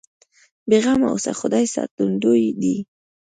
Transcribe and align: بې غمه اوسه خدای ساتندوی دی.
بې 0.69 0.77
غمه 0.83 1.07
اوسه 1.13 1.31
خدای 1.39 1.65
ساتندوی 1.75 2.45
دی. 2.61 2.75